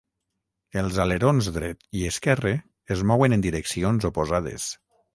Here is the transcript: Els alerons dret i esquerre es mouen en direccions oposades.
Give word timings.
Els 0.81 0.97
alerons 1.03 1.51
dret 1.59 1.87
i 2.01 2.03
esquerre 2.13 2.57
es 2.99 3.07
mouen 3.13 3.39
en 3.39 3.47
direccions 3.49 4.13
oposades. 4.15 4.71